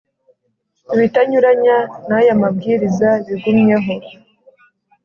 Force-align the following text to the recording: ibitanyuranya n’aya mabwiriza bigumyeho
ibitanyuranya 0.93 1.77
n’aya 2.07 2.33
mabwiriza 2.41 3.09
bigumyeho 3.25 3.93